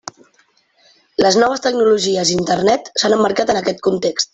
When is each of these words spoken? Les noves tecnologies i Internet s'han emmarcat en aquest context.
Les 1.25 1.37
noves 1.43 1.63
tecnologies 1.67 2.33
i 2.33 2.37
Internet 2.41 2.93
s'han 3.03 3.19
emmarcat 3.21 3.57
en 3.57 3.65
aquest 3.65 3.87
context. 3.91 4.29